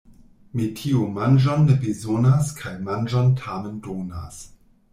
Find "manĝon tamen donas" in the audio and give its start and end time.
2.89-4.45